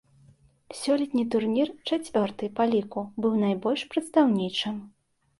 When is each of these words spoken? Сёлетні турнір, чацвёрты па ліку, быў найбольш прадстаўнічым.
Сёлетні 0.77 1.25
турнір, 1.33 1.67
чацвёрты 1.89 2.49
па 2.59 2.63
ліку, 2.71 3.03
быў 3.25 3.35
найбольш 3.43 3.83
прадстаўнічым. 3.91 4.75